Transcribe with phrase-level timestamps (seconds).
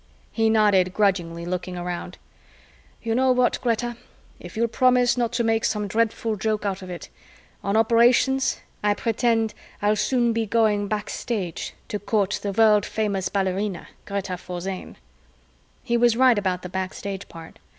[0.31, 2.17] He nodded grudgingly, looking around.
[3.03, 3.97] "You know what, Greta,
[4.39, 7.09] if you'll promise not to make some dreadful joke out of it:
[7.63, 13.89] on operations, I pretend I'll soon be going backstage to court the world famous ballerina
[14.07, 14.95] Greta Forzane."
[15.83, 17.59] He was right about the backstage part.